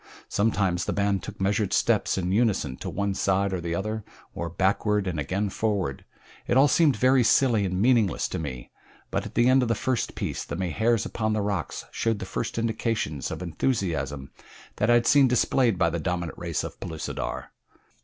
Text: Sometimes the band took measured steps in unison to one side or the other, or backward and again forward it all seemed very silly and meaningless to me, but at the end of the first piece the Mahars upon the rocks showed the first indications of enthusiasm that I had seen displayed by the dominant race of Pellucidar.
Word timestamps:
Sometimes 0.29 0.85
the 0.85 0.93
band 0.93 1.21
took 1.21 1.39
measured 1.39 1.73
steps 1.73 2.17
in 2.17 2.31
unison 2.31 2.75
to 2.77 2.89
one 2.89 3.13
side 3.13 3.53
or 3.53 3.61
the 3.61 3.75
other, 3.75 4.03
or 4.33 4.49
backward 4.49 5.05
and 5.05 5.19
again 5.19 5.47
forward 5.47 6.05
it 6.47 6.57
all 6.57 6.67
seemed 6.67 6.95
very 6.95 7.23
silly 7.23 7.65
and 7.65 7.79
meaningless 7.79 8.27
to 8.29 8.39
me, 8.39 8.71
but 9.11 9.27
at 9.27 9.35
the 9.35 9.47
end 9.47 9.61
of 9.61 9.67
the 9.67 9.75
first 9.75 10.15
piece 10.15 10.43
the 10.43 10.55
Mahars 10.55 11.05
upon 11.05 11.33
the 11.33 11.41
rocks 11.41 11.85
showed 11.91 12.17
the 12.17 12.25
first 12.25 12.57
indications 12.57 13.29
of 13.29 13.43
enthusiasm 13.43 14.31
that 14.77 14.89
I 14.89 14.95
had 14.95 15.05
seen 15.05 15.27
displayed 15.27 15.77
by 15.77 15.91
the 15.91 15.99
dominant 15.99 16.35
race 16.39 16.63
of 16.63 16.79
Pellucidar. 16.79 17.51